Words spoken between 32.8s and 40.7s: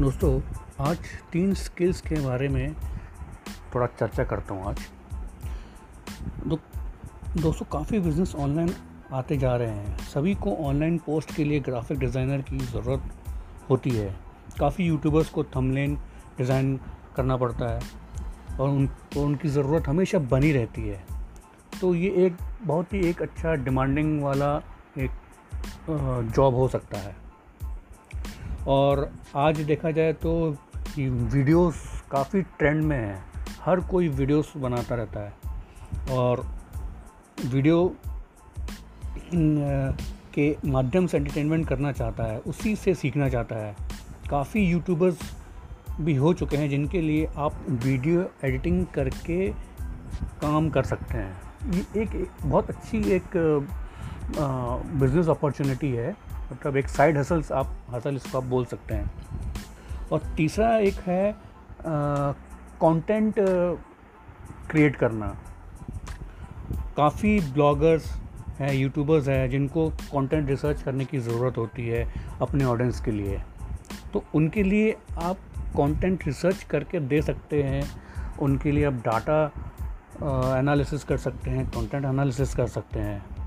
में है। हर कोई वीडियोस बनाता रहता है। और वीडियो के